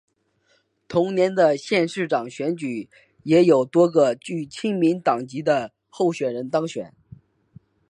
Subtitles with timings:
[0.87, 6.91] 同年的县市长选举中也有多个具亲民党籍的候选人当选。